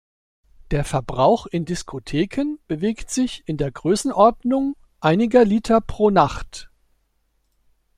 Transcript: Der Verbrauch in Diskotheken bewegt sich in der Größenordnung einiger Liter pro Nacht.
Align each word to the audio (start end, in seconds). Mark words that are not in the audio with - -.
Der 0.71 0.83
Verbrauch 0.83 1.45
in 1.45 1.63
Diskotheken 1.63 2.57
bewegt 2.67 3.11
sich 3.11 3.43
in 3.47 3.57
der 3.57 3.69
Größenordnung 3.69 4.75
einiger 4.99 5.45
Liter 5.45 5.79
pro 5.79 6.09
Nacht. 6.09 6.71